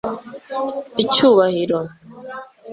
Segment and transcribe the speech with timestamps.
[1.03, 1.79] Icyubahiro